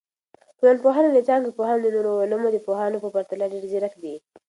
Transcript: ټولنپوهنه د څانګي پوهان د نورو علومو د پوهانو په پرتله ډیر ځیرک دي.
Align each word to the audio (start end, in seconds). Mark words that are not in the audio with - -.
ټولنپوهنه 0.57 1.09
د 1.13 1.19
څانګي 1.27 1.51
پوهان 1.57 1.77
د 1.81 1.87
نورو 1.95 2.11
علومو 2.23 2.47
د 2.51 2.57
پوهانو 2.65 3.01
په 3.03 3.09
پرتله 3.15 3.45
ډیر 3.53 3.63
ځیرک 3.71 3.93
دي. 4.03 4.15